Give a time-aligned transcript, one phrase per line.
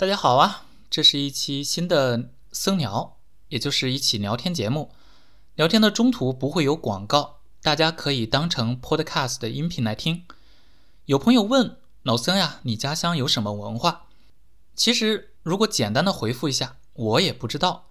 [0.00, 3.16] 大家好啊，这是一期新的僧聊，
[3.48, 4.92] 也就是一期聊天节目。
[5.56, 10.24] 聊天的中途不会有广告，大家可以当成 podcast 的音频来听。
[11.06, 14.02] 有朋友问老僧呀，你家乡有什么文化？
[14.76, 17.88] 其实如果简单的回复一下，我也不知道。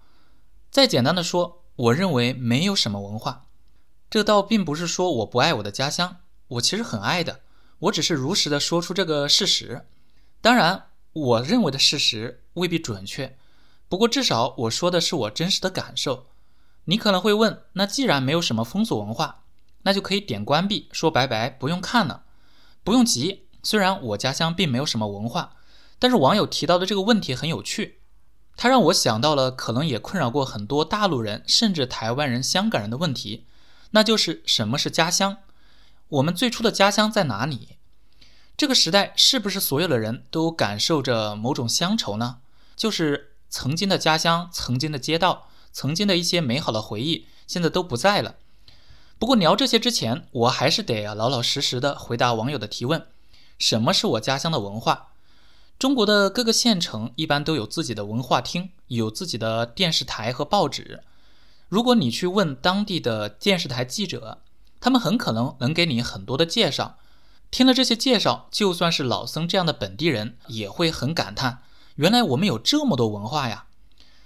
[0.70, 3.44] 再简单的说，我认为没有什么文化。
[4.08, 6.16] 这倒并不是说我不爱我的家乡，
[6.48, 7.42] 我其实很爱的，
[7.80, 9.86] 我只是如实的说出这个事实。
[10.40, 10.86] 当然。
[11.12, 13.36] 我认为的事实未必准确，
[13.88, 16.26] 不过至少我说的是我真实的感受。
[16.84, 19.44] 你可能会问，那既然没有什么风俗文化，
[19.82, 22.24] 那就可以点关闭，说拜拜，不用看了。
[22.84, 25.56] 不用急，虽然我家乡并没有什么文化，
[25.98, 28.00] 但是网友提到的这个问题很有趣，
[28.56, 33.46] 它让我想到了可能也困扰过很多大陆人，甚至台湾人、香港人的问题，
[33.90, 35.38] 那就是什么是家乡？
[36.08, 37.77] 我们最初的家乡在哪里？
[38.58, 42.38] 这个时代是不是所有的人都感受着某种乡愁呢？
[42.74, 48.34] 就是曾经的家乡、曾经的街道、曾经的一些美好的回忆，现在都不在了。
[49.16, 53.06] 不过聊这些之前，我还是得老老实实的回答网友的提问：
[53.60, 55.10] 什么是我家乡的文化？
[55.78, 61.04] 中国的各个县城一般都有自己的文化厅，有自己的电视台和报纸。
[61.68, 64.38] 如果你去问当地的电视台记者，
[64.80, 66.96] 他们很可能能给你很多的介绍。
[67.50, 71.62] 听了这些介绍，就算是老僧这样的本地人也会很感叹：
[71.96, 73.66] 原来我们有这么多文化呀！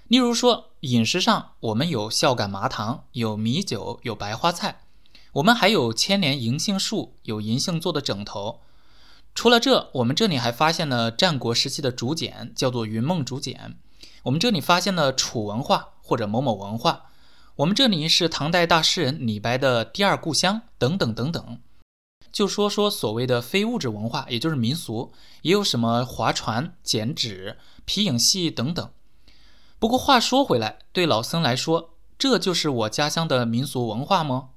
[0.07, 4.81] 例如说，饮食上我们有孝感麻糖，有米酒，有白花菜，
[5.33, 8.59] 我们还有千年银杏树，有银杏做的枕头。
[9.33, 13.77] 除了这，我们这里还发现了战国时期的竹简，叫做云梦竹简。
[14.23, 17.05] 我们这里发现了楚文化或者某某文化。
[17.55, 21.57] 我们这里是唐代大诗人李白的第二故乡，等等等等。
[22.33, 28.91] 就说说所谓的非物质文化，也就是民俗，也有什么划船、剪纸、皮影戏等等。
[29.77, 34.49] 不过话说回来，对老僧来说，这就是我家乡的民俗文化吗？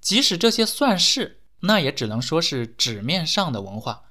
[0.00, 4.02] 即使这些算是，那也只能说是纸面上的文化，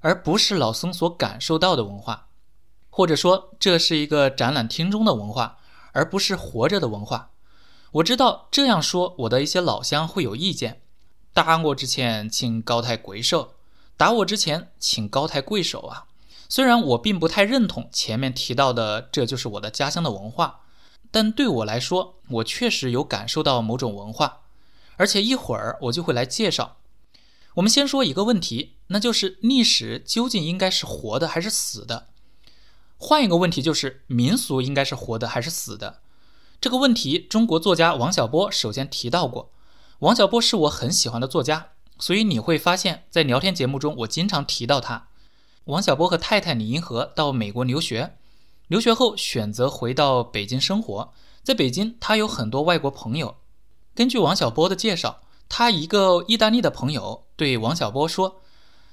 [0.00, 2.28] 而不是老僧所感受到的文化。
[2.88, 5.58] 或者说，这是一个展览厅中的文化，
[5.92, 7.32] 而不是活着的文化。
[7.92, 10.82] 我知道这样说，我的一些老乡会有意见。
[11.32, 13.54] 打我之前，请高抬贵手；
[13.96, 16.06] 打我之前，请高抬贵手啊！
[16.48, 20.60] 虽然我并不太认同前面提到的这就是我的家乡的文化，
[21.10, 24.40] 但对我来说，我确实有感受到某种文化，
[24.96, 26.78] 而且一会儿我就会来介绍。
[27.54, 32.08] 我们先说一个问题，那就是历史究竟应该是活的还是死的？
[32.96, 36.00] 换一个问题，就是民俗应该是活的还是死的？
[36.60, 39.52] 这个问题，中国作家王小波首先提到过。
[40.00, 45.08] 王小波是我很喜欢的作家，所以你会发现在聊天节目中我经常提到他。
[45.64, 48.16] 王小波和太太李银河到美国留学，
[48.68, 51.12] 留学后选择回到北京生活。
[51.42, 53.38] 在北京，他有很多外国朋友。
[53.92, 58.40] 根据王小波的介绍，他一个意大利的朋友对王小波说：“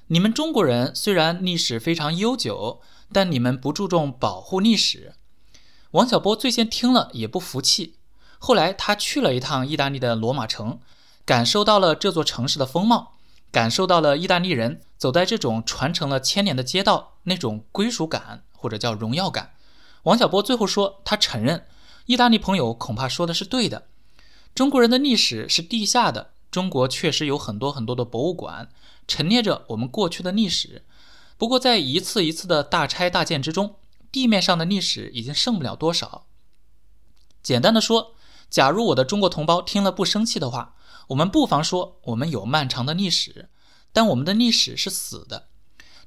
[0.07, 2.81] 你们中国人虽然历史非常悠久，
[3.13, 5.13] 但你们不注重保护历史。”
[5.91, 7.99] 王小波最先听了也不服气，
[8.39, 10.79] 后来他去了一趟意大利的罗马城。
[11.25, 13.13] 感受到了这座城市的风貌，
[13.51, 19.55] 感受到了意大利人走在这种传承了千年的街道那种归属感或者叫荣耀感。
[20.03, 21.65] 王小波最后说，他承认
[22.05, 23.87] 意大利朋友恐怕说的是对的，
[24.53, 26.29] 中国人的历史是地下的。
[26.51, 28.69] 中国确实有很多很多的博物馆
[29.07, 30.85] 陈列着我们过去的历史，
[31.37, 33.75] 不过在一次一次的大拆大建之中，
[34.11, 36.27] 地面上的历史已经剩不了多少。
[37.41, 38.13] 简单的说，
[38.49, 40.75] 假如我的中国同胞听了不生气的话。
[41.07, 43.49] 我们不妨说，我们有漫长的历史，
[43.93, 45.47] 但我们的历史是死的。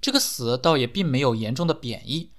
[0.00, 2.30] 这个“死”倒也并没有严重的贬义，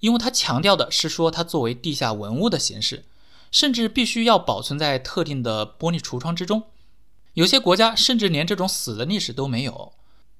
[0.00, 3.06] 因为它强调的是说它作为地下文物的形式，
[3.50, 6.64] 甚至必须要保存在特定的玻璃橱窗之中。
[7.34, 9.92] 有些国家甚至连这种死的历史都没有。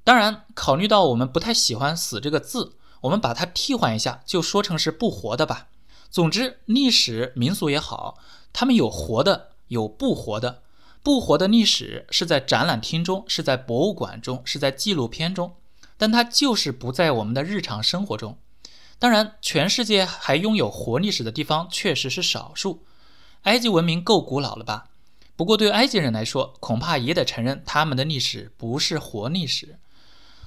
[0.05, 5.69] 当然，考虑到我们不太喜欢“死”这个字，我们把它替换一下，就说成是不活的吧。
[6.11, 8.19] 总之，历史、民俗也好，
[8.53, 10.63] 它们有活的，有不活的。
[11.03, 15.55] 不活的历史是在展览厅中，是在博物馆中，是在纪录片中，
[15.97, 18.39] 但它就是不在我们的日常生活中。
[18.99, 22.85] 当然，全世界还拥有活历史的地方确实是少数。
[23.43, 24.89] 埃及文明够古老了吧？
[25.37, 29.79] 不过对埃及人来说，恐怕也得承认他们的历史不是活历史。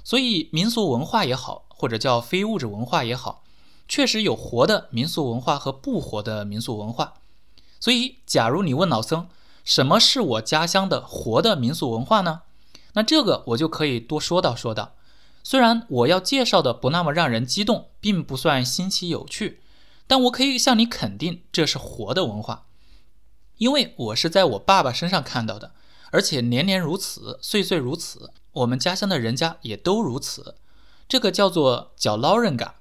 [0.04, 3.44] 所以，民俗文化也好，或者叫非物质文化也好，
[3.88, 7.14] 确实有活的民俗文化和不活的民俗文化。
[7.80, 9.30] 所以，假如你问老僧，
[9.72, 12.42] 什么是我家乡的活的民俗文化呢？
[12.92, 14.96] 那这个我就可以多说道说道。
[15.46, 19.62] 虽然我要介绍的不那么让人激动，并不算新奇有趣，
[20.08, 22.66] 但我可以向你肯定，这是活的文化，
[23.60, 25.72] 因为我是在我爸爸身上看到的，
[26.12, 30.56] 而且年年如此，岁岁如此，我们家乡的人家也都如此。
[31.08, 32.76] 这个叫做叫捞人嘎，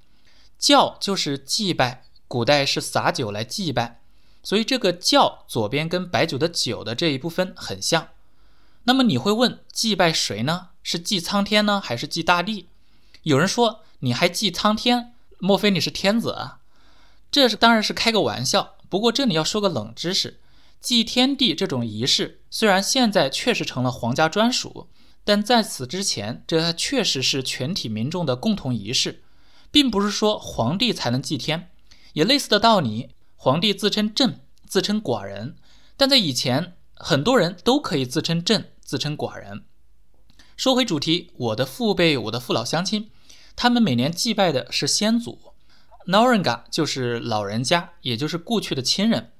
[0.59, 4.00] 叫就是祭拜，古代是洒酒来祭拜，
[4.43, 8.09] 所以这个叫左边跟白酒的酒的这一部分很像。
[8.83, 10.69] 那么你会问，祭拜谁呢？
[10.81, 12.67] 是祭苍天呢，还是祭大地？
[13.23, 16.59] 有人说你还祭苍天，莫非你是天子啊？
[17.29, 18.75] 这是当然是开个玩笑。
[18.89, 20.39] 不过这里要说个冷知识，
[20.81, 24.87] 祭天地这种仪式，虽然现在确实成了皇家专属，
[25.23, 29.21] 但在此之前，这确实是全体民众的共同仪式，
[29.71, 31.69] 并不是说皇帝才能祭天。
[32.13, 33.11] 也类似的道理，
[33.43, 35.55] 皇帝自称朕，自称寡人，
[35.97, 39.65] 但在以前，很多人都可以自称朕，自称寡人。
[40.55, 43.09] 说回主题，我的父辈，我的父老乡亲，
[43.55, 45.39] 他们每年祭拜的是先祖
[46.05, 49.31] n a r a n g a 就是老人家，也就是故去的亲人。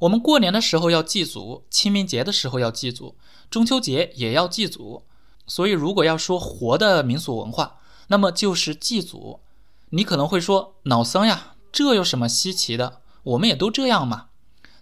[0.00, 3.16] 我们过年的时候要祭祖，清明节的时候要祭祖，
[3.48, 5.04] 中秋节也要祭祖。
[5.46, 7.78] 所以，如果要说活的民俗文化，
[8.08, 9.40] 那么就是祭祖。
[9.88, 13.00] 你可能会说，老僧呀，这有什么稀奇的？
[13.26, 14.28] 我们也都这样嘛。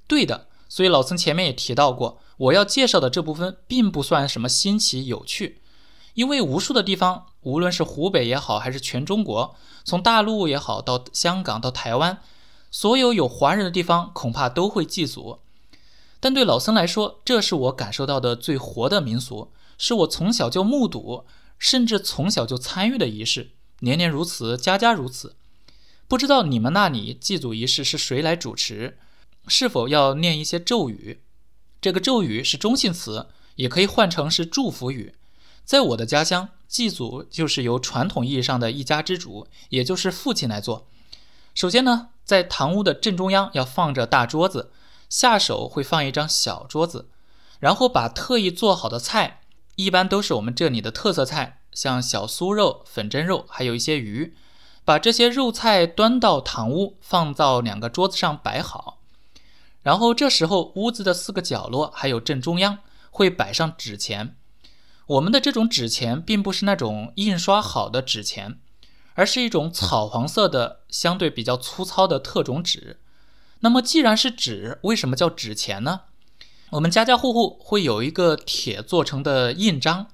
[0.07, 5.63] 对的，所以老僧前面也提到过，我要介绍的这部分并不算什么新奇有趣。
[6.15, 12.21] 因为无数的地方，无论是湖北也好，还是全中国，从大陆也好到香港到台湾，
[12.71, 15.41] 所有有华人的地方，恐怕都会祭祖。
[16.21, 21.25] 但对老僧来说，这是我感受到的最活的民俗，是我从小就目睹，
[21.59, 23.51] 甚至从小就参与的仪式，
[23.81, 25.35] 年年如此，家家如此。
[26.07, 28.99] 不知道你们那里祭祖仪式是谁来主持？
[29.49, 31.23] 是否要念一些咒语？
[31.81, 35.15] 这个咒语是中性词，也可以换成是祝福语。
[35.65, 40.89] 在我的家乡，祭祖就是由传统意义上的一家之主，也就是父亲来做。
[41.55, 44.73] 首先呢，在堂屋的正中央要放着大桌子，
[45.09, 47.09] 下手会放一张小桌子，
[47.61, 49.41] 然后把特意做好的菜，
[49.77, 54.35] 一般都是我们这里的特色菜，像小酥肉、粉蒸肉，还有一些鱼，
[54.85, 58.99] 把这些肉菜端到堂屋，放到两个桌子上摆好。
[59.83, 62.79] 然后这时候，屋子的四个角落还有正中央
[63.11, 64.37] 会摆上纸钱。
[65.07, 68.59] 我们的这种纸钱并不是那种印刷好的纸钱，
[69.15, 72.99] 而是一种草黄色的、相对比较粗糙的特种纸。
[73.61, 76.03] 那么既然是纸，为什么叫纸钱呢？
[76.71, 80.09] 我们家家户户会有一个铁做成的印章，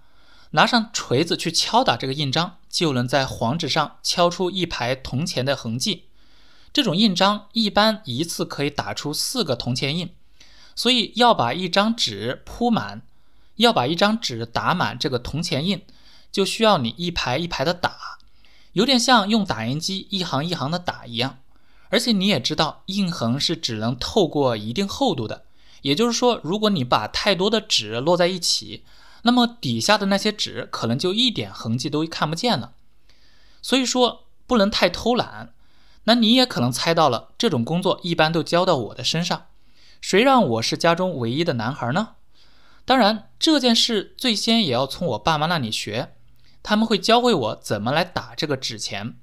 [0.51, 6.05] 拿上锤子去敲打这个印章，就能在黄纸上敲出一排铜钱的痕迹。
[6.73, 10.11] 这种印章一般一次可以打出四个铜钱印，
[10.75, 13.03] 所以要把一张纸铺满。
[13.57, 15.83] 要把一张纸打满这个铜钱印，
[16.33, 18.17] 就需要你一排一排的打，
[18.73, 21.41] 有点像用打印机一行一行的打一样。
[21.91, 25.45] 而且你也知道，印痕是只能透过一定厚度的，
[25.83, 28.83] 也就是说，如果你把太多的纸摞在一起，
[29.23, 32.73] 那么底下的那些纸可能就一点痕迹都看不见了。
[33.63, 35.55] 所以说不能太偷懒。
[36.05, 39.47] 那你也可能猜到了，这种工作一般都交到我的身上。
[40.01, 42.15] 谁让我是家中唯一的男孩呢？
[42.87, 46.15] 当然，这件事最先也要从我爸妈那里学，
[46.63, 49.19] 他们会教会我怎么来打这个纸钱。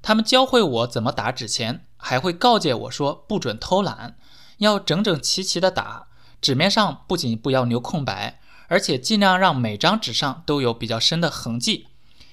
[0.00, 4.16] 他们教会我怎么打纸钱，还会告诫我说不准偷懒，
[4.58, 6.06] 要整整齐齐的打。
[6.40, 11.88] 纸面上不仅不要留空白，而且尽量让每张纸上都有比较深的痕迹，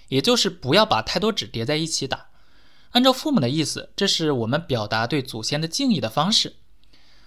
[0.08, 2.28] 也就是不要把太多纸叠在一起打。
[2.92, 6.58] 按照父母的意思，这是我们表达对祖先的敬意的方式。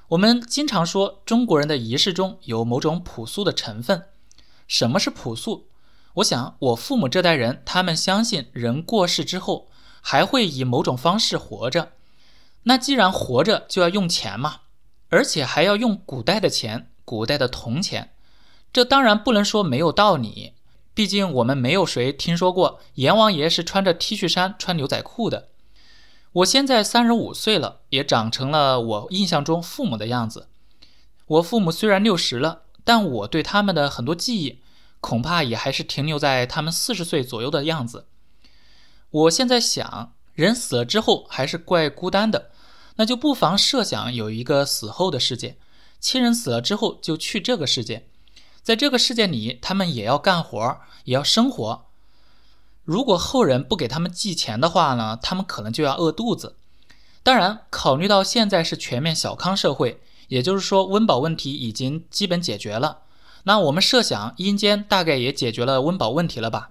[0.09, 4.05] 我们经常说中国人的仪式中有某种朴素的成分。
[4.69, 5.69] 什么是朴素？
[6.15, 9.69] 我想我父母这代人，他们相信人过世之后
[10.01, 11.93] 还会以某种方式活着。
[12.65, 14.61] 那既然活着，就要用钱嘛，
[15.09, 18.14] 而且还要用古代的钱，古代的铜钱。
[18.75, 20.53] 这当然不能说没有道理，
[20.95, 25.51] 毕竟我们没有谁听说过阎王爷是穿着 T 恤衫、穿牛仔裤的。
[26.33, 30.49] 我现在三十五岁了，也长成了我印象中父母的样子。
[31.27, 34.59] 我父母虽然六十了，但我对他们的很多记忆，
[35.01, 38.07] 恐怕也还是停留在他们四十岁左右的样子。
[39.11, 42.51] 我现在想，人死了之后还是怪孤单的，
[42.97, 45.59] 那就不妨设想有一个死后的世界，
[46.01, 48.09] 亲人死了之后就去这个世界，
[48.65, 51.85] 在这个世界里，他们也要干活，也要生活。
[52.85, 56.57] 如果后人不给他们寄钱的话呢，他们可能就要饿肚子。
[57.23, 63.01] 当然，考虑到现在是全面小康社会，也就是说温饱问题已经基本解决了，
[63.43, 66.71] 那我们设想阴间大概也解决了温饱问题了吧？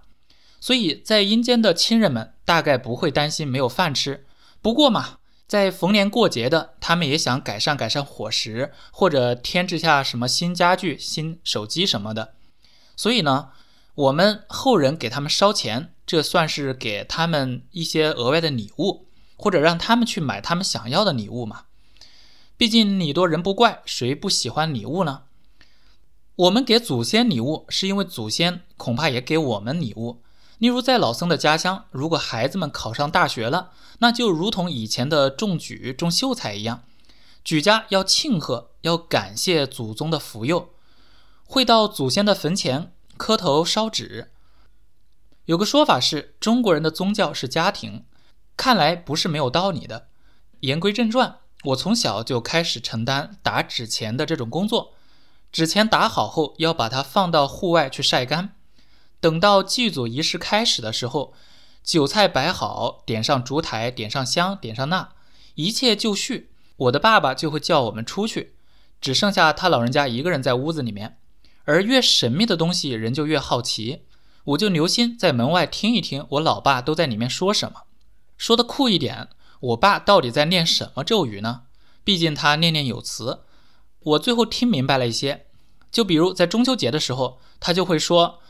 [0.59, 4.25] 所以在阴间的亲人们大概不会担心没有饭吃。
[4.61, 5.17] 不过嘛，
[5.53, 12.33] 在逢年过节的，他们也想改善改善伙食，或者添置下什么新家具、新手机什么的。
[12.95, 13.49] 所以呢，
[13.93, 19.05] 我们后人给他们烧钱，这算是给他们一些额外的礼物，
[19.35, 21.65] 或者让他们去买他们想要的礼物嘛。
[22.57, 25.21] 毕竟礼多人不怪，谁不喜欢礼物呢？
[26.35, 30.22] 我们给祖先礼物，是因为祖先恐怕也给我们礼物。
[30.59, 36.83] 例如，在老僧的家乡，如果孩子们考上大学了，那就如同以前的中举、中秀才一样，
[37.43, 40.69] 举家要庆贺，要感谢祖宗的福佑，
[41.43, 44.31] 会到祖先的坟前磕头烧纸。
[45.45, 48.05] 有个说法是，中国人的宗教是家庭，
[48.55, 50.07] 看来不是没有道理的。
[50.61, 54.93] 言归正传，我从小就开始承担打纸钱的这种工作，
[55.51, 58.55] 纸钱打好后，要把它放到户外去晒干。
[59.23, 61.33] 等到祭祖仪式开始的时候，
[61.81, 65.13] 酒菜摆好，点上烛台，点上香，点上蜡，
[65.55, 66.51] 一切就绪。
[66.75, 68.55] 我的爸爸就会叫我们出去，
[68.99, 71.19] 只剩下他老人家一个人在屋子里面。
[71.63, 74.01] 而越神秘的东西，人就越好奇。
[74.43, 77.83] 我就留心在门外听一听，我老爸都在里面说什么。
[78.35, 79.29] 说的酷一点，
[79.61, 81.61] 我爸到底在念什么咒语呢？
[82.03, 83.43] 毕竟他念念有词。
[83.99, 85.45] 我最后听明白了一些，
[85.89, 88.41] 就比如在中秋节的时候，他就会说。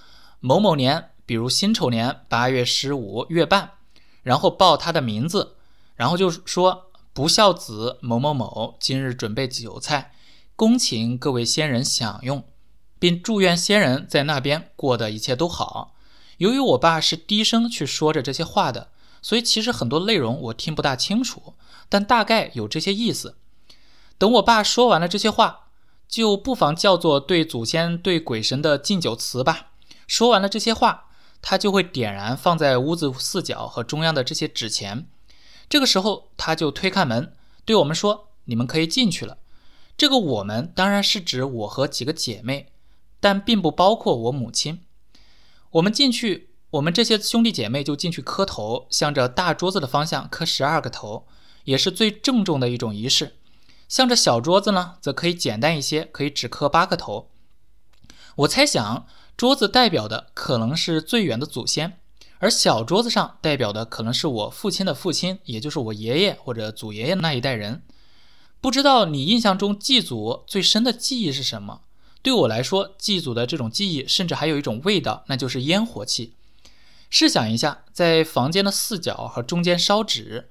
[0.45, 3.75] 某某年，比如辛丑年八月十五月半，
[4.23, 5.55] 然后报他的名字，
[5.95, 10.11] 然后就说不孝子某某某今日准备酒菜，
[10.57, 12.43] 恭请各位先人享用，
[12.99, 15.95] 并祝愿先人在那边过得一切都好。
[16.39, 18.89] 由于我爸是低声去说着这些话的，
[19.21, 21.53] 所以其实很多内容我听不大清楚，
[21.87, 23.37] 但大概有这些意思。
[24.17, 25.67] 等我爸说完了这些话，
[26.09, 29.67] 就不妨叫做对祖先、对鬼神的敬酒词吧。
[30.07, 31.05] 说完了这些话，
[31.41, 35.07] 他就会点燃放在屋子四角和中央的这些纸钱。
[35.69, 37.33] 这个时候，他就推开门，
[37.65, 39.37] 对我们说：“你们可以进去了。”
[39.97, 42.71] 这个“我们”当然是指我和几个姐妹，
[43.19, 44.81] 但并不包括我母亲。
[45.71, 51.25] 我们进去，我们这些兄弟姐妹就进去磕头，向着大桌子的方向磕十二个头，
[51.63, 53.37] 也是最郑重的一种仪式。
[53.89, 57.29] 向着小桌子呢，则可以简单一些，可以只磕八个头。
[58.37, 59.07] 我猜想。
[59.35, 61.99] 桌子代表的可能是最远的祖先，
[62.39, 67.81] 而小桌子上代表的可能是我父亲的父亲，也就是我爷爷或者祖爷爷那一代人。
[68.61, 71.81] 不知道你印象中祭祖最深的记忆是什么？
[72.21, 76.35] 对我来说，祭祖的这种记忆甚至还有一种味道，那就是烟火气。
[77.09, 80.49] 试想一下，在房间的四角和中间烧纸，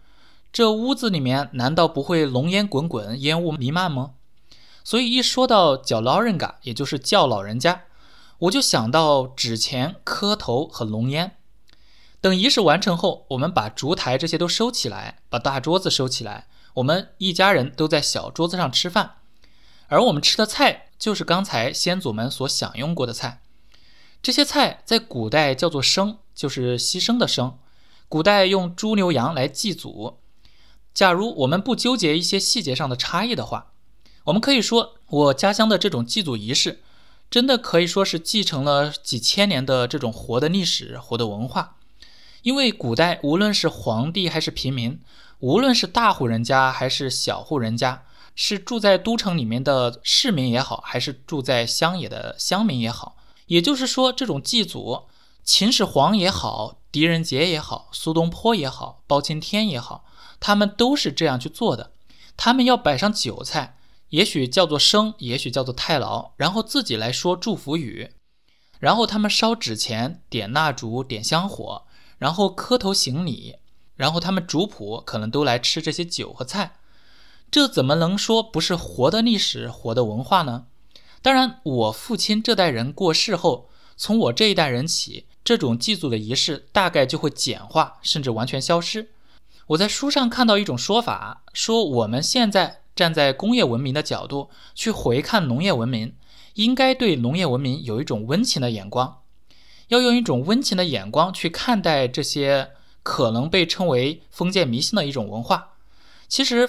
[0.52, 4.12] 这屋子里面难道不会浓烟滚滚、烟雾弥漫吗？
[4.84, 7.84] 所以一说到叫老人家，也就是叫老人家。
[8.42, 11.36] 我就想到纸钱、磕头和浓烟。
[12.20, 19.18] 等仪式完成后，我们把烛台这些都收起来，把大桌子收起来，我们一家人都在小桌子上吃饭。
[19.86, 23.42] 而我们吃的菜就是刚才先祖们所享用过的菜。
[24.20, 27.54] 这些菜在古代叫做牲，就是牺牲的牲。
[28.08, 30.18] 古代用猪、牛、羊来祭祖。
[30.92, 33.72] 假如我们不纠结一些细节上的差异的话，
[34.24, 36.80] 我们可以说，我家乡的这种祭祖仪式。
[37.32, 41.76] 真的可以说是继承了几千年的这种活的历史、活的文化。
[42.42, 45.00] 因为古代无论是皇帝还是平民，
[45.38, 48.02] 无论是大户人家还是小户人家，
[48.34, 55.04] 是住在都城里面的市民也好，还是住在乡野的乡民也好，也就是说，这种祭祖，
[55.42, 60.04] 秦始皇也好，狄仁杰也好，苏东坡也好，包青天也好，
[60.38, 61.92] 他们都是这样去做的。
[62.36, 63.78] 他们要摆上酒菜。
[64.12, 68.10] 也许叫做生，也许叫做太牢，然后自己来说祝福语，
[68.78, 71.84] 然后他们烧纸钱、点蜡烛、点香火，
[72.18, 73.56] 然后磕头行礼，
[73.96, 76.74] 然后他们主仆可能都来吃这些酒和菜，
[77.50, 80.66] 这怎么能说不是活的历史、活的文化呢？
[81.22, 89.08] 当然，我父亲这代人过世后，从我这一代人起，这种祭祖的仪式大概就会简化，甚至完全消失。
[89.68, 92.81] 我在书上看到一种说法，说我们现在。
[92.94, 96.14] 站在工业文明的角度去回看农业文明，
[96.54, 99.20] 应该对农业文明有一种温情的眼光，
[99.88, 102.70] 要用一种温情的眼光去看待这些
[103.02, 105.70] 可能被称为封建迷信的一种文化。
[106.28, 106.68] 其实，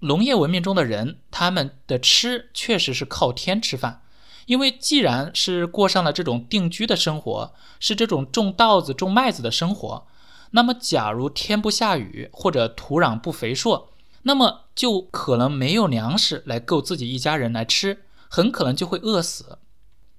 [0.00, 4.02] 农业文明中的人，他们的吃确实是靠天吃饭，
[4.46, 10.06] 因为既然是过上了这种定居的生活，是这种种稻子、种麦子的生活，
[10.50, 13.90] 那么假如天不下雨或者土壤不肥硕，
[14.24, 19.58] 那么就可能没有粮食来够自己一家人来吃，很可能就会饿死。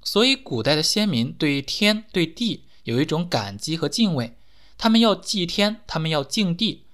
[0.02, 4.38] 所以，古代的先民对于天、对地有一种感激和敬畏，
[4.78, 6.86] 他们要祭天，他们要敬地。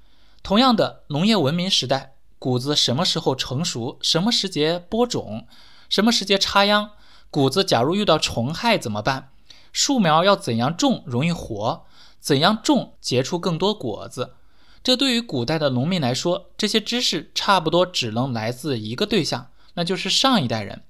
[0.41, 5.45] 同样的，农业文明时代，谷子什么时候成熟，什么时节播种，
[5.89, 6.91] 什么时节插秧，
[7.29, 9.31] 谷子假如遇到虫害怎么办？
[9.73, 11.85] 树苗要怎样种容易活？
[12.19, 14.35] 怎样种结出更多果子？
[14.83, 20.81] 这对于古代的农民来说，这些知识差不多只能来自一个对象，那就是上一代人，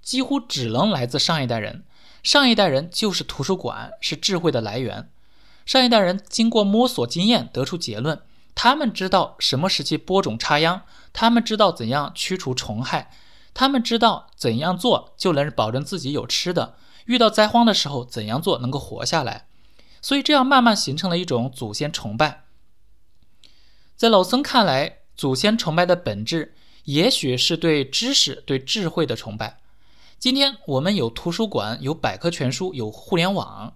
[0.00, 1.84] 几乎只能来自上一代人。
[2.22, 5.10] 上一代人就是图书馆，是智慧的来源。
[5.66, 8.20] 上一代人经过摸索经验得出结论，
[8.54, 13.10] 他们知道什么时期播种插秧，他们知道怎样驱除虫害，
[13.52, 16.76] 他们知道怎样做就能保证自己有吃的，
[17.06, 19.46] 遇到灾荒的时候怎样做能够活下来。
[20.00, 22.43] 所以这样慢慢形成了一种祖先崇拜。
[23.96, 29.58] 在老僧看来，祖先崇拜的本质也许是对知识、对智慧的崇拜。
[30.18, 33.74] 今天我们有图书馆，有百科全书，有互联网，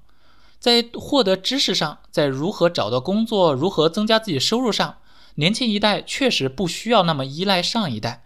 [0.59, 4.99] 在获得知识上，在如何找到工作、如何增加自己收入上，
[5.37, 8.25] 年轻一代确实不需要那么依赖上一代，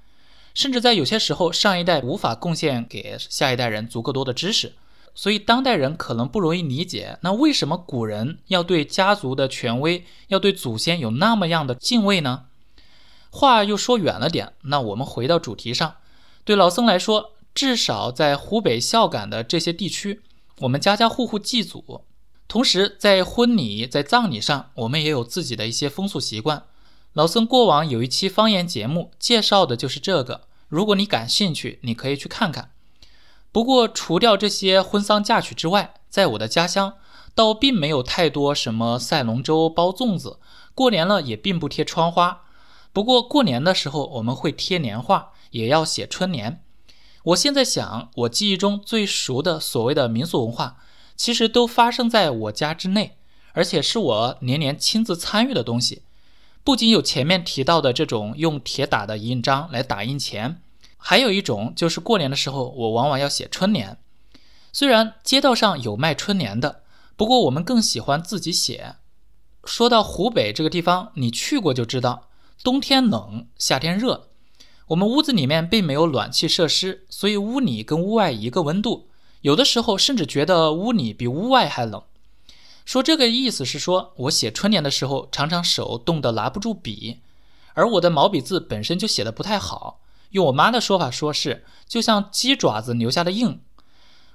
[0.54, 4.72] 甚至在有些时候，上一代无法贡献给下一代人足够多的知识，
[5.14, 12.44] 所以当代人可能不容易理解，那为什么古人要对家族的权威，要对祖先有那么样的敬畏呢？
[13.30, 15.96] 话又说远了点，那我们回到主题上，
[16.44, 17.32] 对老僧来说。
[17.54, 20.22] 至少在湖北孝感的这些地区，
[20.60, 22.00] 我们家家户户祭祖，
[22.48, 26.62] 同时在婚礼、在葬礼上，我们也有自己的一些风俗习惯。
[27.12, 32.70] 老僧过往有一期方言节目介绍的就是这个，如果你感兴趣，你可以去看看。
[33.52, 36.94] 不过，除掉这些婚丧嫁娶之外，在我的家乡，
[37.34, 40.38] 倒并没有太多什么赛龙舟、包粽子，
[40.74, 42.44] 过年了也并不贴窗花。
[42.94, 46.62] 不过过年的时候，我们会贴年画，也要写春联。
[47.24, 50.78] 我现在想，我记忆中最熟的所谓的民俗文化，
[51.14, 53.18] 其实都发生在我家之内，
[53.52, 56.02] 而且是我年年亲自参与的东西。
[56.64, 60.62] 不仅有前面提到的这种用铁打的印章来打印钱，
[61.04, 63.98] 还有一种就是过年的时候，我往往要写春联。
[64.72, 66.82] 虽然街道上有卖春联的，
[67.16, 68.94] 不过我们更喜欢自己写。
[69.64, 72.28] 说到湖北这个地方，你去过就知道，
[72.62, 74.28] 冬天冷，夏天热。
[74.88, 79.08] 我们屋子里面并没有暖气设施，所以屋里跟屋外一个温度，
[79.40, 82.02] 有的时候甚至觉得屋里比屋外还冷。
[82.84, 87.20] 说这个意思是说，我写春联的时候，常常手冻得拿不住笔，
[87.74, 90.00] 而我的毛笔字本身就写得不太好。
[90.32, 93.62] 用我妈的说法说是，就像鸡爪子留下的印。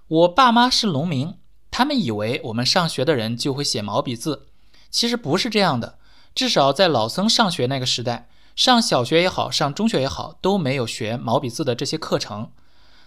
[0.07, 1.36] 我爸妈是农民，
[1.69, 4.47] 他们以为我们上学的人就会写毛笔字，
[4.89, 5.97] 其实不是这样的。
[6.33, 8.29] 至少在老僧上学那个时代。
[8.55, 12.49] 上小学也好，上中学也好，都没有学毛笔字的这些课程。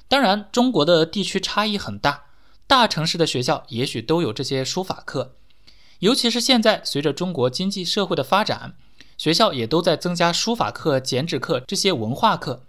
[0.06, 2.26] 当然，中国的地区差异很大，
[2.68, 5.34] 大城市的学校也许都有这些书法课。
[5.98, 8.74] 尤其是现在，随着中国经济社会的发展，
[9.18, 12.62] 学校也都在增加书法课、剪纸课这些文化课。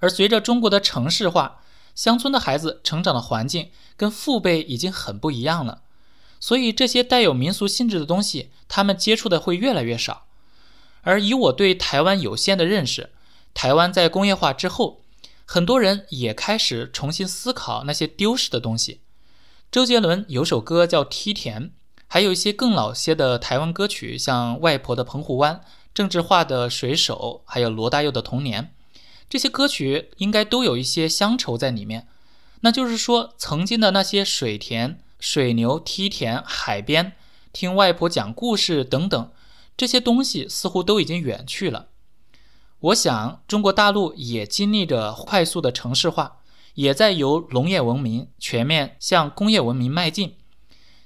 [0.00, 1.60] 而随着中国的城市化，
[1.94, 5.82] 乡村的孩子成长的环境跟父辈已经很不一样了，
[6.38, 10.26] 所以这些带有民俗性质的东西，他们接触的会越来越少。
[11.02, 13.10] 而以我对台湾有限的认识，
[13.54, 15.00] 台湾在工业化之后，
[15.44, 19.00] 很多人也开始重新思考那些丢失的东西。
[19.70, 21.62] 周杰伦有首歌叫《梯田》，
[22.06, 25.54] 还有一些更老些的台湾歌曲，像《外婆的澎湖湾》、
[25.94, 28.62] 郑智化的《水手》，还有罗大佑的《童年》。
[29.28, 32.06] 这些歌曲应该都有一些乡愁在里面。
[32.60, 37.12] 那就是说，曾经的那些水田、水牛、梯田、海边，
[37.52, 39.30] 听外婆讲故事等等。
[39.76, 41.88] 这些东西似乎都已经远去了。
[42.80, 46.38] 我想，中国大陆也经历着快速的城市化，
[46.74, 50.36] 也在由农业文明全面向工业文明迈进，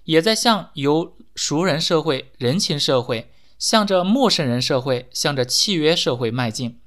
[0.05, 6.79] 也在向由熟人社会、人情社会，向着陌生人社会、向着契约社会迈进。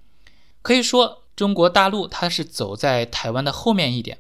[0.62, 4.20] 可以说，中国大陆它是走在台湾的后面一点。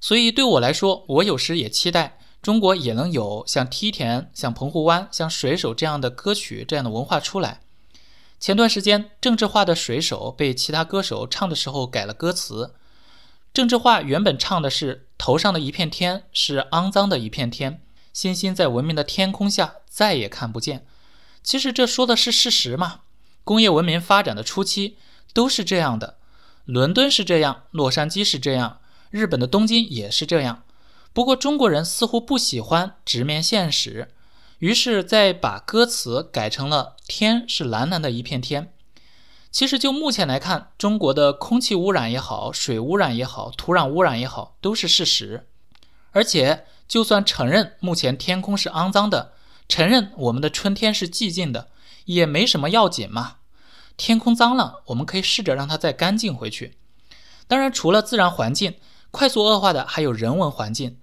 [0.00, 2.18] 所以对我来说，我有时也期待。
[2.42, 7.60] 中国也能有像梯田、像澎湖湾、像水手这样的歌曲、这样的文化出来。
[8.38, 12.74] 前段时间，郑智化的《水手》被其他歌手唱的时候改了歌词。
[13.52, 17.82] 郑智化原本唱的是“头上的一片天是肮脏的一片天，
[18.14, 20.86] 星星在文明的天空下再也看不见”。
[21.44, 23.00] 其实这说的是事实嘛。
[23.44, 24.96] 工业文明发展的初期
[25.34, 26.16] 都是这样的，
[26.70, 28.78] 伦敦是这样，洛杉矶是这样，
[29.10, 30.62] 日本的东京也是这样。
[31.12, 34.12] 不过中国人似乎不喜欢直面现实，
[34.60, 38.72] 于是再把歌词改成了“天是蓝蓝的一片天”。
[39.50, 45.48] 其实就目前来看，中国的空气污染也好，水污染也好，土壤污染也好，都是事实。
[46.12, 49.32] 而且就算承认目前天空是肮脏的，
[49.68, 51.66] 承认我们的春天是寂静的，
[52.04, 53.38] 也没什么要紧嘛。
[54.00, 56.78] 天空脏了，我们可以试着让它再干净回去。
[57.46, 58.76] 当然，除了自然环境，
[59.10, 60.96] 快速恶化的还有人文环境。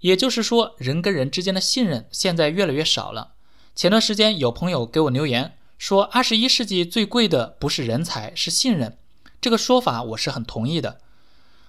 [0.00, 3.34] 也就是说，人跟人之间的信任现在越来越少了。
[3.76, 8.98] 前段时间有朋友给我留言说，二十一世纪最贵的不是人才，是信任。
[9.40, 10.98] 这个说法我是很同意的。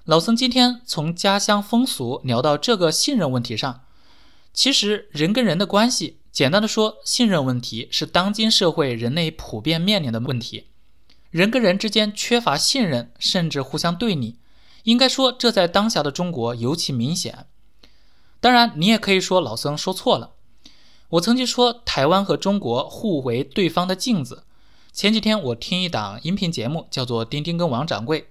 [0.05, 3.81] 老僧今天从家乡风俗聊到这个信任问题上，
[4.51, 6.17] 其实人跟人的关系。
[6.37, 10.67] 简单的说，信任问题是当今社会人类普遍面临的问题。
[11.31, 14.37] 人跟人之间缺乏信任，甚至互相对立。
[14.83, 17.47] 应该说，这在当下的中国尤其明显。
[18.39, 20.35] 当然，你也可以说老僧说错了。
[21.09, 24.43] 我曾经说，台湾和中国互为对方的镜子。
[24.93, 28.21] 前几天我听一档音频节目，叫做《丁丁跟王掌柜》，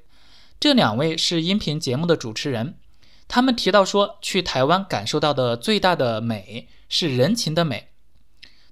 [0.60, 2.78] 这两位是音频节目的主持人。
[3.26, 7.88] 他们提到说，去台湾感受到的最大的美是人情的美。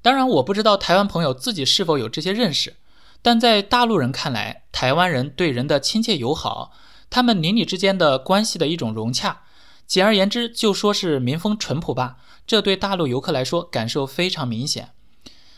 [0.05, 2.77] 当然，我不知道台湾朋友自己是否有这些认识，
[3.23, 6.73] 但在大陆人看来，台湾人对人的亲切友好，
[7.09, 9.45] 他们邻里之间的关系的一种融洽，
[9.87, 12.19] 简而言之，就说是民风淳朴吧。
[12.47, 14.91] 这对大陆游客来说感受非常明显。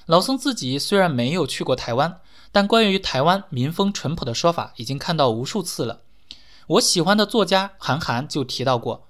[0.05, 2.21] 老僧自己虽然没有去过台湾，
[2.53, 6.03] 但关于台湾民风淳朴的说法已经看到无数次了。
[6.69, 9.09] 我喜欢的作家韩寒就提到过。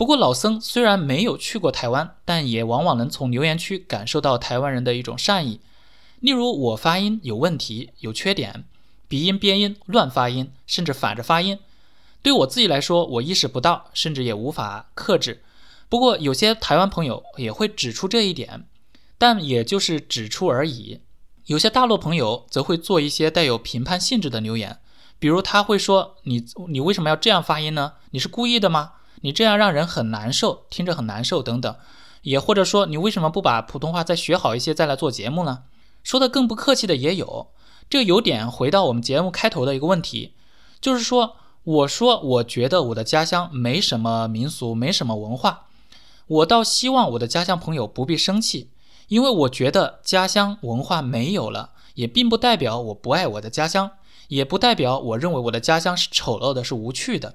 [0.00, 5.60] 不过，老僧虽然没有去过台湾，但也往往能从留言区感受到台湾人的一种善意。
[6.20, 8.64] 例如，我发音有问题、有缺点，
[9.08, 11.58] 鼻音、边音、乱发音，甚至反着发音，
[12.22, 15.42] 对我自己来说，我意识不到，甚至也无法克制。
[15.90, 18.64] 不过，有些台湾朋友也会指出这一点，
[19.18, 21.00] 但也就是指出而已。
[21.44, 24.78] 有些大陆朋友则会做一些带有评判性质的留言，
[25.18, 27.92] 比如他会说：“你你为什么要这样发音呢？
[28.12, 31.76] 你是故意的吗？”你这样让人很难受，听着很难受等等，
[32.22, 35.64] 也或者说你为什么不把普通话再学好一些再来做节目呢？
[36.02, 37.48] 说的更不客气的也有，
[37.88, 40.32] 这有点回到我们节目开头的一个问题，
[40.80, 45.66] 就是说，我说我觉得我的家乡没什么民俗，没什么文化，
[46.26, 48.70] 我倒希望我的家乡朋友不必生气，
[49.08, 53.90] 因为我觉得家乡文化没有了，也并不代表我不爱我的家乡，
[54.28, 57.34] 也不代表我认为我的家乡是丑陋的，是无趣的。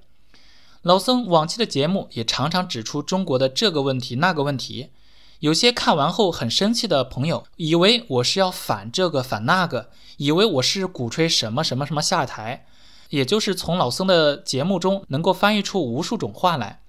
[0.86, 4.92] 老僧往期的节目也常常指出中国的这个问题那个问题，
[5.40, 12.68] 有些看完后很生气的朋友，以为我是要反这个反那个，以为我是鼓吹什么什么什么下台，
[13.10, 16.84] 也就是从老僧的节目中能够翻译出无数种话来。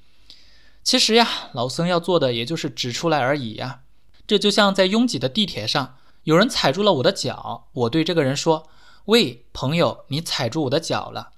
[0.85, 3.81] 其实呀，老僧要做的也就是指出来而已呀。
[4.27, 8.69] 这就像在拥挤的地铁上，有人踩住了我的脚，我对这个人说
[9.07, 11.31] ：“喂，朋友，你踩住我的脚了。”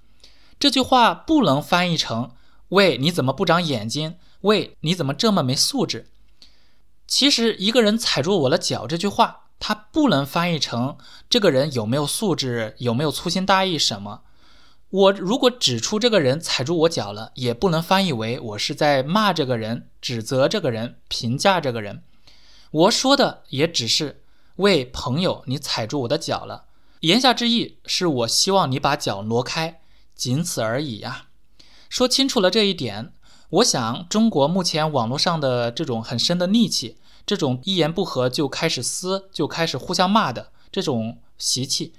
[0.59, 2.31] 这句话不能翻译成。
[2.69, 4.15] 喂，你怎么不长眼睛？
[4.41, 6.07] 喂，你怎么这么没素质？
[7.07, 10.97] 其实，一个人踩住我的脚这句话，他不能翻译成
[11.29, 14.21] 这个人有没有素质，有没有粗心大意什么。
[14.91, 22.03] 我如果指出这个人踩住我脚了，也不能翻译为我是在骂这个人、指责这个人、评价这个人。
[22.71, 24.23] 我说的也只是，
[24.57, 26.65] 喂，朋友，你踩住我的脚了。
[27.01, 29.81] 言下之意是我希望你把脚挪开，
[30.13, 31.28] 仅此而已呀。
[31.89, 33.11] 说清楚了这一点，
[33.49, 41.93] 我想中国目前网络上的这种很深的戾气，这种一言不合就开始撕，就开始互相骂的这种习气，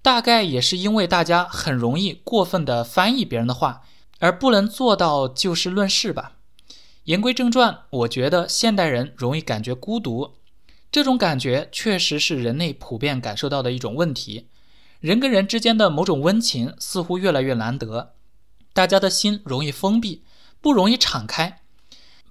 [0.00, 3.82] 大概也是因为大家很容易过分的翻译别人的话，
[4.18, 6.32] 而不能做到就事论事吧。
[7.04, 10.36] 言归正传，我觉得现代人容易感觉孤独，
[10.90, 14.48] 这种感觉确实是人类普遍感受到的一种问题，
[15.00, 18.13] 人跟人之间的某种温情似乎越来越难得。
[18.74, 20.24] 大家的心容易封闭，
[20.60, 21.60] 不容易敞开，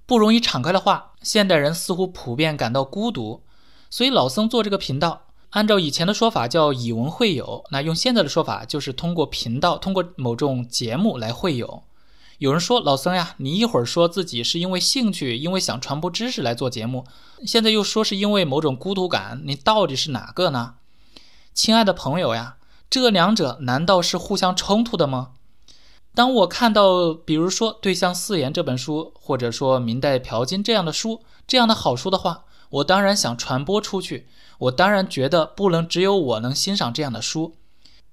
[0.04, 3.42] 不容易敞开的话，现代人似乎普遍感到孤独。
[3.88, 11.82] 所以老僧做这个频道，按照以前的说法叫以文会友，那用现在的说法就是通过频道，通过某种节目来会友。
[12.38, 17.06] 有人说老僧呀，你一会儿说自己是因为兴趣，因为想传播知识来做节目，
[17.46, 20.74] 现在又说是因为某种孤独感，你到底是哪个呢？
[21.54, 22.56] 亲爱的朋友呀，
[22.90, 25.30] 这两者难道是互相冲突的吗？
[26.14, 34.28] 当我看到，比如说《对象四言》这本书，或者说《明代朴金》这样的书，这样的好书的话，我当然想传播出去。
[34.58, 37.56] 我当然觉得不能只有我能欣赏这样的书。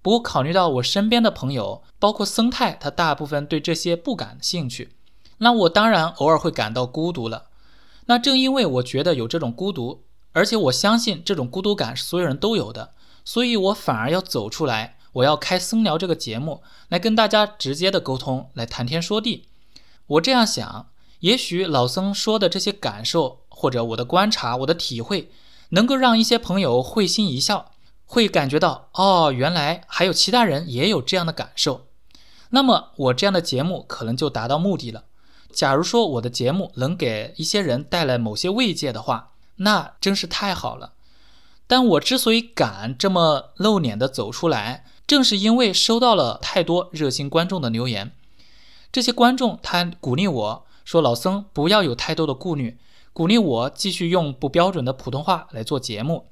[0.02, 4.96] 不过考虑到我身边的朋友，包括僧泰，他大部分对这些不感兴趣，
[5.38, 7.50] 那我当然偶尔会感到孤独了。
[8.08, 14.98] 那正因为我觉得有这种孤独，而且我相信这种孤独感是所有人都有的，所以我反而要走出来。
[15.14, 19.48] 我要开僧聊这个节目，来跟大家直接的沟通，来谈天说地。
[20.08, 20.88] 我这样想，
[21.20, 25.32] 也许老僧说的这些感受，或者我的观察、我的体会，
[25.70, 27.72] 能够让一些朋友会心一笑，
[28.06, 31.88] 会感觉到哦，原来还有其他人也有这样的感受。
[32.50, 35.06] 那么我这样的节目可能就达到目的了。
[35.54, 40.94] 假如说我的节目能给一些人带来某些慰藉的话，那真是太好了。
[41.68, 48.12] 但我之所以敢这么露脸的走出来，正是因为收到了太多热心观众的留言。
[48.92, 52.78] 这些观众他鼓励我说：“老僧不要有太多的顾虑，
[53.14, 56.28] 鼓励我继续用不标准的普通话来做节目。”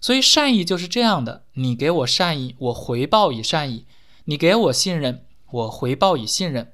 [0.00, 3.84] 所以善意就是这样的，你给我善意，我回报以善意；
[4.26, 6.72] 你给我信任，我回报以信任。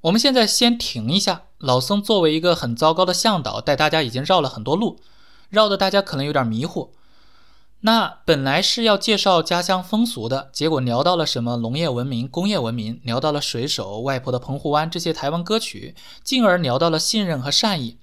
[0.00, 1.42] 我们现在先停一下。
[1.58, 4.98] 老僧作为一个很糟糕的向导，带大家已经绕了很多路，
[5.48, 6.92] 绕得大家可能有点迷糊。
[7.86, 15.94] 那本来是要介绍家乡风俗的，结果聊到了什么农业文明、工业文明，聊到了水手、外婆的澎湖湾这些台湾歌曲，
[16.24, 17.96] 进而聊到了信任和善意。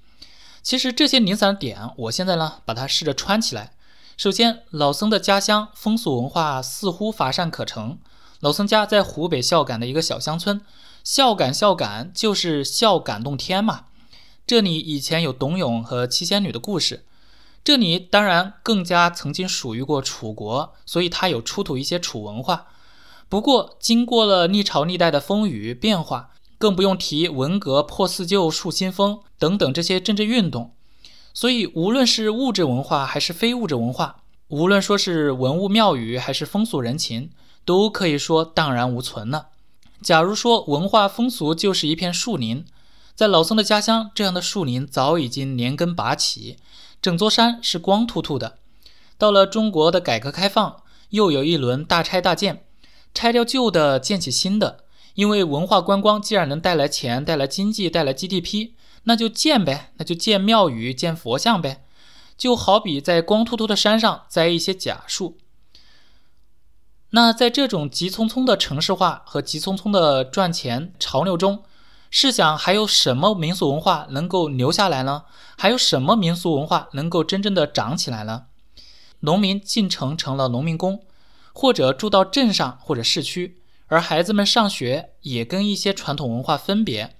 [0.61, 3.73] 其实这些零散的点，我现在呢把它试着串起来。
[4.15, 7.99] 首先，老僧的家乡风俗文化似乎乏善可陈。
[8.39, 10.61] 老僧家在湖北孝感的一个小乡村。
[11.03, 13.87] 孝感，孝感就是孝感动天嘛。
[14.47, 17.03] 这里以前有董永和七仙女的故事，
[17.63, 22.67] 这里当然更加曾经属于过楚国，所以它有出土一些楚文化。
[23.29, 30.73] 不过经过了历朝历代的风雨变化，更不用提文革破四旧树新风等等这些政治运动，
[31.33, 34.17] 所以无论是物质文化还是非物质文化，
[34.49, 37.31] 无论说是文物庙宇还是风俗人情，
[37.65, 39.47] 都可以说荡然无存了。
[40.01, 42.65] 假如说文化风俗就是一片树林，
[43.15, 46.57] 在老僧的家乡，这样的树林早已经连根拔起，
[47.03, 48.57] 整座山是光秃秃的。
[49.17, 52.63] 到了中国的改革开放，又有一轮大拆大建，
[53.13, 54.85] 拆掉旧的，建起新的。
[55.15, 58.69] 因为文化观光既然能带来钱、带来经济、带来 GDP，
[59.03, 61.83] 那就建呗，那就建庙宇、建佛像呗。
[62.37, 65.37] 就好比在光秃秃的山上栽一些假树。
[67.09, 71.63] 那在这种急匆匆的城市化和急匆匆的赚钱潮流中，
[72.15, 75.23] 试想还有什么民俗文化能够留下来呢？
[75.57, 78.43] 还有什么民俗文化能够真正的长起来呢？
[79.21, 81.03] 农民进城成了农民工，
[81.53, 87.15] 或者住到镇上或者市区，而孩子们上学也跟一些传统文化分别。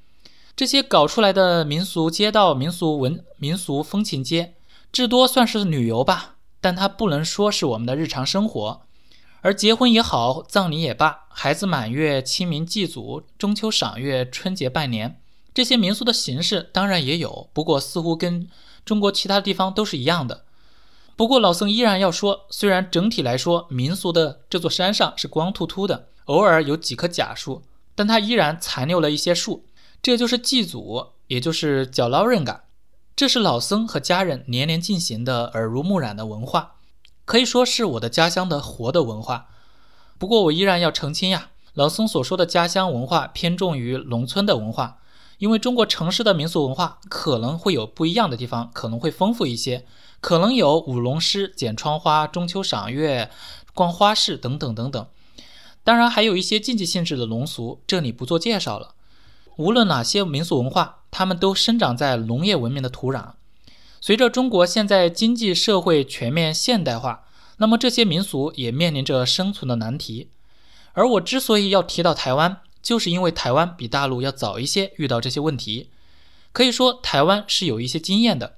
[0.56, 4.54] 这些搞出来的民俗街道、民俗文、民俗风情街，
[4.92, 8.82] 至多算是旅游吧，但它不能说是我们的日常生活。
[9.44, 15.20] 而结婚也好，葬礼也罢，孩子满月、清明祭祖、中秋赏月、春节拜年，
[15.54, 18.48] 这些民俗的形式当然也有，不过似乎跟
[18.86, 20.46] 中国其他地方都是一样的。
[21.18, 27.64] 不过老僧依然要说，虽然整体来说民俗的这座山上是光秃秃的，偶尔有几棵假树，
[27.96, 29.66] 但它依然残留了一些树，
[30.02, 32.64] 这就是祭祖，也就是脚捞人嘎，
[33.14, 36.78] 这是老僧和家人年年进行的耳濡目染的文化。
[37.26, 39.48] 可以说是我的家乡的活的文化，
[40.18, 45.00] 不过我依然要澄清呀，老僧所说的家乡文化偏重于农村的文化，
[45.38, 49.86] 因为中国城市的民俗文化可能会有不一样的地方，可能会丰富一些，
[50.20, 53.30] 可能有舞龙狮、剪窗花、中秋赏月、
[53.74, 55.08] 逛花市等等等等，
[55.84, 58.96] 当然还有一些禁忌性质的农俗，这里不做介绍了。
[59.56, 63.34] 无论哪些民俗文化，它们都生长在农业文明的土壤。
[64.06, 67.24] 随着中国现在经济社会全面现代化，
[67.56, 70.28] 那么这些民俗也面临着生存的难题。
[70.92, 75.90] 而我之所以要提到台湾，就是因为台湾比大陆要早一些遇到这些问题。
[76.52, 78.58] 可以说，台湾是有一些经验的。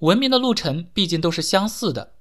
[0.00, 2.12] 文明的路程毕竟都是相似的。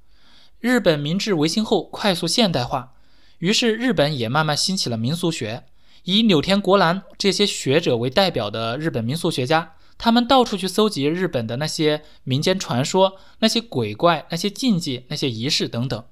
[0.61, 2.93] 日本明治维新后快速现代化，
[3.39, 5.65] 于是日本也慢慢兴起了民俗学，
[6.05, 9.73] 以柳田国男这些学者为代表的日本民俗学家。
[9.97, 16.03] 他们到处去搜集日本的那些民间传说、那些鬼怪、那些禁忌、那些仪式等等，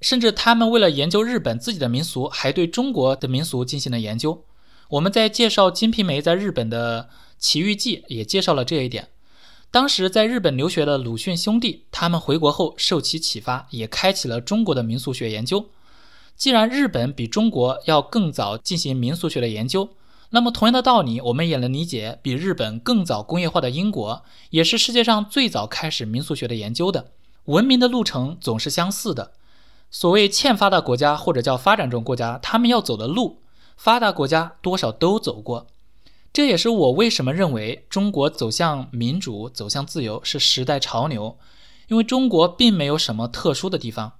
[0.00, 4.44] 甚至他们为了研究日本自己的民俗，还对中国的民俗进行了研究。
[4.90, 9.08] 我们在介绍《金瓶梅》在日本的奇遇记也介绍了这一点。
[9.70, 15.70] 当时在日本留学的鲁迅兄弟，他们回国后受其启发，也开启了中国的民俗学研究。
[16.36, 19.88] 既然日本比中国要更早进行民俗学的研究，
[20.34, 27.12] 那么，同样的道理，我们也能理解，比日本更早工业化的英国，也是世界上最早开始民俗学的研究的。
[27.44, 29.32] 文明的路程总是相似的。
[29.90, 33.42] 所谓欠发达国家或者叫发展中国家，他们要走的路，
[33.76, 35.66] 发达国家多少都走过。
[36.32, 41.36] 这也是我为什么认为中国走向民主、走向自由是时代潮流，
[41.88, 44.14] 因为中国并没有什么特殊的地方。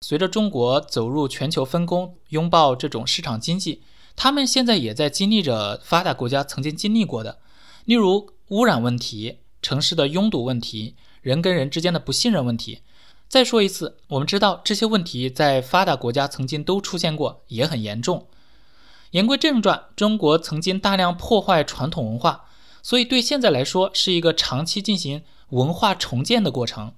[0.00, 3.82] 随着中国走入全球分工，拥抱这种市场经济。
[4.16, 7.38] 他们现在也在经历着发达国家曾经经历过的，
[7.84, 12.80] 例如污染问题、城市的拥堵问题、人跟人之间的不信任问题。
[13.28, 18.26] 再说一次，我们知道这些问题在发达国家曾经都出现过，也很严重。
[19.10, 22.44] 言归正传，中国曾经大量破坏传统文化，
[22.82, 26.92] 所以对现在来说是一个长期进行文化重建的过程。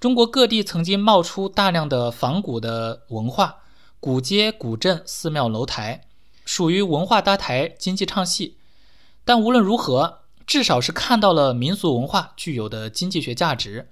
[0.00, 3.58] 中国各地曾经冒出大量的仿古的文化，
[4.00, 6.08] 古街、古镇、寺庙、楼台，
[6.44, 8.56] 属于文化搭台、经济唱戏。
[9.24, 13.88] 但无论如何，至少是看到了民俗文化具有的经济学价值。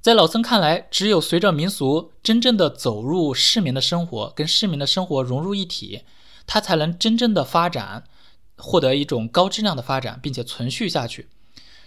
[0.00, 6.02] 在老僧看来，只有随着民俗真正的走入市民的生活，跟市民的生活融入一体，
[6.46, 8.04] 它才能真正的发展，
[8.56, 11.28] 获得一种高质量的发展，并且存续下去。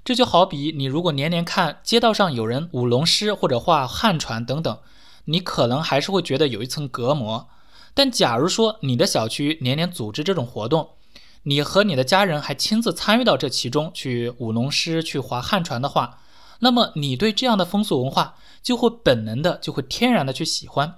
[0.04, 4.80] 这就好比你如果年年看街道上有人舞龙狮或者画汉船等等，
[5.26, 7.48] 你可能还是会觉得有一层隔膜。
[7.94, 10.92] 但假如说你的小区年年组织这种活动，
[11.44, 16.20] 你和你的家人还亲自参与到这其中去舞龙狮、去划旱船的话，
[16.60, 20.96] 那么，你对这样的风俗文化就会本能的、就会天然的去喜欢。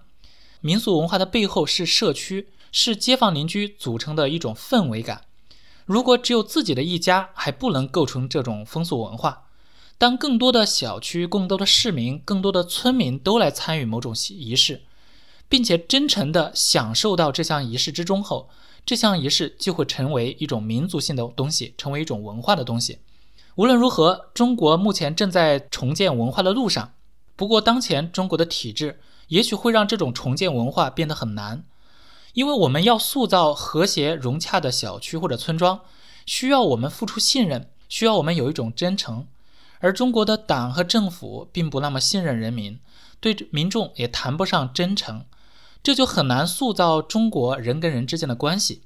[0.59, 5.21] 民俗文化的背后是社区，是街坊邻居组成的一种氛围感。
[5.85, 9.47] 如果只有自己的一家还不能构成这种风俗文化，
[9.97, 14.83] 当更多的小区、更多的市民、更多的村民都来参与某种仪式，
[15.53, 18.49] 并且真诚地享受到这项仪式之中后，
[18.83, 22.97] 这项仪式就会成为一种民族性的东西，成为一种文化的东西。
[23.53, 26.93] 无论如何，中国目前正在重建文化的路上。
[27.35, 31.63] 不过，当前中国的体制也许会让这种重建文化变得很难，
[32.33, 35.81] 因为我们要塑造和谐融洽的小区或者村庄，
[36.25, 39.27] 需要我们付出信任，需要我们有一种真诚。
[39.81, 42.79] 而中国的党和政府并不那么信任人民，
[43.19, 45.25] 对民众也谈不上真诚，
[45.83, 48.83] 这就很难塑造中国人跟人之间的关系。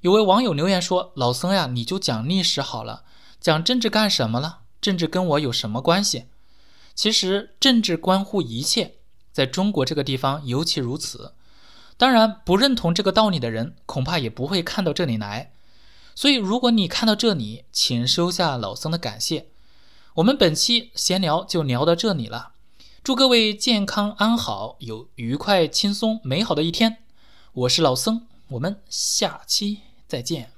[0.00, 3.04] 有位网友留言说：“老僧呀，你就讲历史好了。”
[3.38, 4.60] 讲政治干什么了？
[4.80, 6.24] 政治跟我有什么关系？
[6.94, 8.94] 其实政治关乎一切，
[9.32, 11.34] 在中国这个地方尤其如此。
[11.98, 15.52] 当然，不认同这个道理的人，恐怕也不会看到这里来。
[16.14, 19.48] 所以，如果你看到这里，请收下老僧的感谢。
[20.14, 22.53] 我们本期闲聊就聊到这里了。
[23.04, 27.04] 祝各位健康安好，有愉快、轻松、美好的一天。
[27.52, 30.53] 我是老僧，我们下期再见。